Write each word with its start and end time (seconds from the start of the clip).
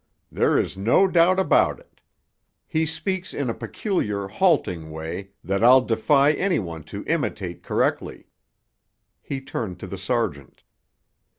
"There 0.31 0.57
is 0.57 0.75
no 0.75 1.07
doubt 1.07 1.39
about 1.39 1.79
it. 1.79 2.01
He 2.67 2.87
speaks 2.87 3.35
in 3.35 3.51
a 3.51 3.53
peculiar, 3.53 4.27
halting 4.27 4.89
way 4.89 5.29
that 5.43 5.63
I'll 5.63 5.81
defy 5.81 6.31
any 6.33 6.57
one 6.57 6.81
to 6.85 7.05
imitate 7.05 7.61
correctly." 7.61 8.25
He 9.21 9.41
turned 9.41 9.79
to 9.79 9.85
the 9.85 9.99
sergeant. 9.99 10.63